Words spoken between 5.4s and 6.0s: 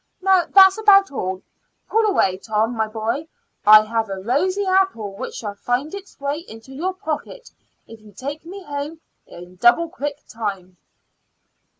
find